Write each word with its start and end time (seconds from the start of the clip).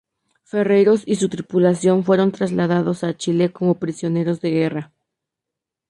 Ferreyros 0.45 1.03
y 1.05 1.17
su 1.17 1.29
tripulación 1.29 2.03
fueron 2.03 2.31
trasladados 2.31 3.03
a 3.03 3.15
Chile 3.15 3.51
como 3.53 3.77
prisioneros 3.77 4.41
de 4.41 4.49
guerra. 4.49 4.93